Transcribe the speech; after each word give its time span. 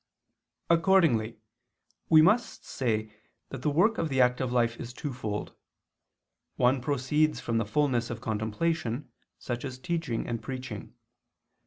Accordingly 0.67 1.37
we 2.09 2.23
must 2.23 2.65
say 2.65 3.13
that 3.49 3.61
the 3.61 3.69
work 3.69 3.99
of 3.99 4.09
the 4.09 4.19
active 4.19 4.51
life 4.51 4.77
is 4.79 4.93
twofold. 4.93 5.53
one 6.55 6.81
proceeds 6.81 7.39
from 7.39 7.59
the 7.59 7.67
fulness 7.69 8.09
of 8.09 8.19
contemplation, 8.19 9.11
such 9.37 9.63
as 9.63 9.77
teaching 9.77 10.25
and 10.25 10.41
preaching. 10.41 10.95